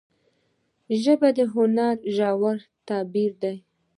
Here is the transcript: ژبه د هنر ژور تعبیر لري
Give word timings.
ژبه 1.01 1.29
د 1.37 1.39
هنر 1.53 1.95
ژور 2.15 2.57
تعبیر 2.87 3.31
لري 3.41 3.57